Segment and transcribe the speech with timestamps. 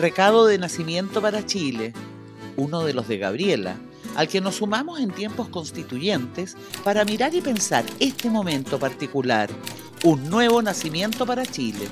[0.00, 1.92] recado de nacimiento para Chile,
[2.56, 3.76] uno de los de Gabriela,
[4.16, 9.50] al que nos sumamos en tiempos constituyentes para mirar y pensar este momento particular,
[10.04, 11.86] un nuevo nacimiento para Chile.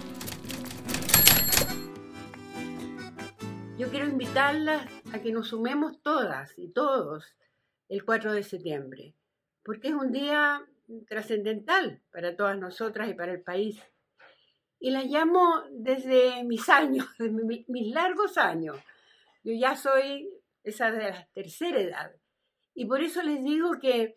[3.78, 7.36] Yo quiero invitarlas a que nos sumemos todas y todos
[7.90, 9.14] el 4 de septiembre,
[9.62, 10.62] porque es un día
[11.08, 13.82] trascendental para todas nosotras y para el país.
[14.80, 18.76] Y la llamo desde mis años, desde mis largos años.
[19.42, 20.28] Yo ya soy
[20.62, 22.12] esa de la tercera edad.
[22.74, 24.14] Y por eso les digo que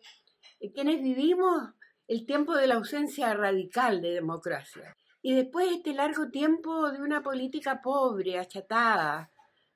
[0.74, 1.70] quienes vivimos
[2.06, 7.22] el tiempo de la ausencia radical de democracia y después este largo tiempo de una
[7.22, 9.30] política pobre, achatada,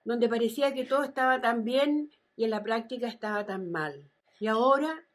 [0.05, 4.11] donde parecía que todo estaba tan bien y en la práctica estaba tan mal.
[4.41, 5.07] Y ahora,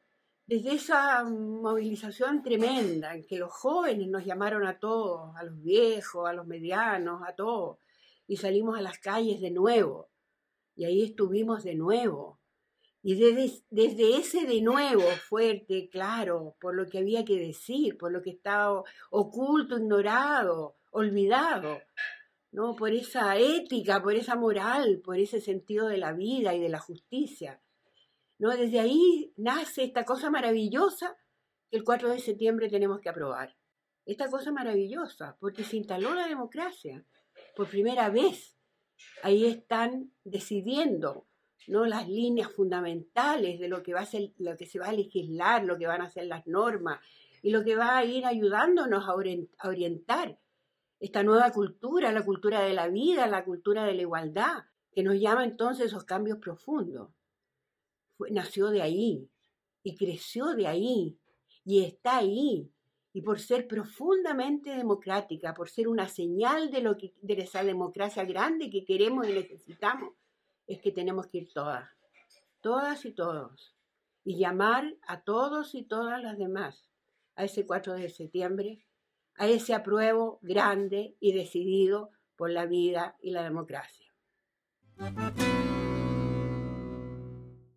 [0.52, 6.27] desde esa movilización tremenda en que los jóvenes nos llamaron a todos, a los viejos,
[6.27, 7.77] a los medianos, a todos,
[8.27, 10.10] y salimos a las calles de nuevo,
[10.76, 12.41] y ahí estuvimos de nuevo.
[13.02, 18.12] Y desde, desde ese de nuevo fuerte, claro, por lo que había que decir, por
[18.12, 21.79] lo que estaba oculto, ignorado, olvidado,
[22.52, 22.76] ¿no?
[22.76, 26.79] Por esa ética, por esa moral, por ese sentido de la vida y de la
[26.82, 27.62] justicia.
[28.42, 28.50] ¿No?
[28.50, 31.16] Desde ahí nace esta cosa maravillosa
[31.70, 33.56] que el 4 de septiembre tenemos que aprobar.
[34.04, 37.06] Esta cosa maravillosa, porque se instaló la democracia
[37.56, 38.58] por primera vez
[39.22, 41.28] ahí están decidiendo
[41.68, 41.86] ¿no?
[41.86, 45.64] las líneas fundamentales de lo que, va a ser, lo que se va a legislar,
[45.64, 47.00] lo que van a ser las normas
[47.44, 50.40] y lo que va a ir ayudándonos a orientar
[51.00, 55.20] esta nueva cultura, la cultura de la vida, la cultura de la igualdad, que nos
[55.20, 57.12] llama entonces esos cambios profundos.
[58.30, 59.30] Nació de ahí
[59.84, 61.18] y creció de ahí
[61.66, 62.72] y está ahí
[63.13, 68.24] y por ser profundamente democrática, por ser una señal de, lo que, de esa democracia
[68.24, 70.13] grande que queremos y necesitamos,
[70.68, 71.90] es que tenemos que ir todas,
[72.62, 73.75] todas y todos,
[74.24, 76.90] y llamar a todos y todas las demás
[77.35, 78.85] a ese 4 de septiembre,
[79.35, 84.13] a ese apruebo grande y decidido por la vida y la democracia.